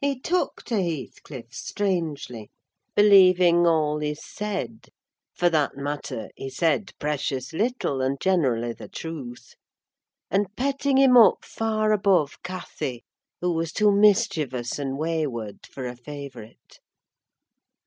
[0.00, 2.50] He took to Heathcliff strangely,
[2.94, 4.86] believing all he said
[5.34, 9.52] (for that matter, he said precious little, and generally the truth),
[10.30, 13.04] and petting him up far above Cathy,
[13.42, 16.80] who was too mischievous and wayward for a favourite.